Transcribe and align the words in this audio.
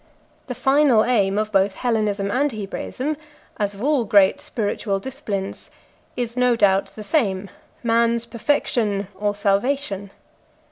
The 0.47 0.55
final 0.55 1.05
aim 1.05 1.37
of 1.37 1.51
both 1.51 1.75
Hellenism 1.75 2.31
and 2.31 2.51
Hebraism, 2.51 3.17
as 3.57 3.75
of 3.75 3.83
all 3.83 4.03
great 4.03 4.41
spiritual 4.41 4.97
disciplines, 4.97 5.69
is 6.17 6.35
no 6.35 6.55
doubt 6.55 6.87
the 6.95 7.03
same: 7.03 7.51
man's 7.83 8.25
perfection 8.25 9.09
or 9.13 9.35
salvation. 9.35 10.09